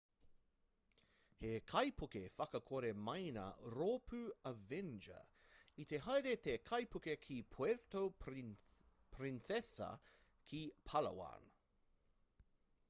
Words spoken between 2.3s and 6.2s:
whakakore maina rōpū avenger i te